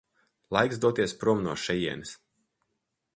[0.55, 2.17] Laiks doties prom no šejienes.